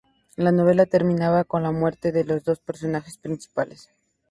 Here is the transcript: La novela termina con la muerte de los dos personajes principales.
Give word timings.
La 0.35 0.51
novela 0.51 0.87
termina 0.87 1.43
con 1.43 1.61
la 1.61 1.71
muerte 1.71 2.11
de 2.11 2.23
los 2.23 2.43
dos 2.43 2.59
personajes 2.59 3.19
principales. 3.19 3.91